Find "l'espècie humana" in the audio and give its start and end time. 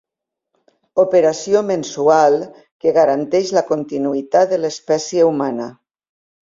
4.65-5.75